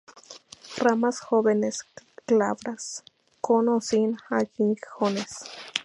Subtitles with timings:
[0.77, 1.85] Ramas jóvenes
[2.25, 3.03] glabras,
[3.39, 5.43] con o sin aguijones.